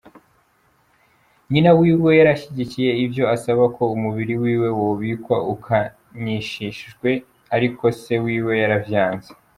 Nyina 1.51 1.71
wiwe 1.79 2.09
yarashigikiye 2.19 2.91
ivyo 3.05 3.23
asaba 3.35 3.63
ko 3.75 3.83
umubiri 3.95 4.33
wiwe 4.43 4.69
wobikwa 4.79 5.37
ukanyishijwe 5.53 7.09
ariko 7.55 7.83
se 8.01 8.15
wiwe 8.23 8.53
yaravyanse. 8.61 9.31